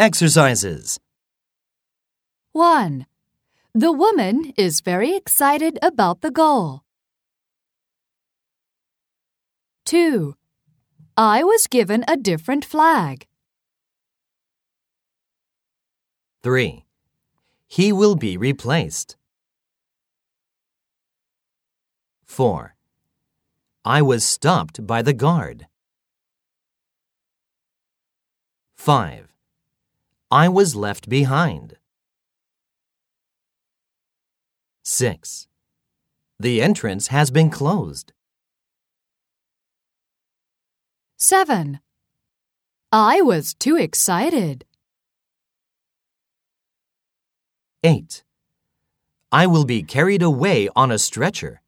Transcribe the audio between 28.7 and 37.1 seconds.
5. I was left behind. 6. The entrance